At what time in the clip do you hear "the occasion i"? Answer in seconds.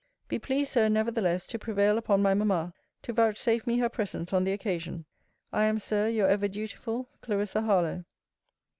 4.43-5.65